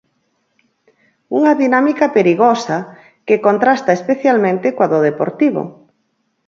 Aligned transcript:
Unha 1.37 1.53
dinámica 1.63 2.05
perigosa, 2.17 2.77
que 3.27 3.41
contrasta 3.47 3.91
especialmente 3.99 4.67
coa 4.75 4.91
do 4.93 4.99
Deportivo. 5.07 5.63